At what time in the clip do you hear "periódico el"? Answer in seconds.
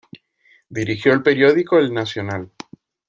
1.21-1.93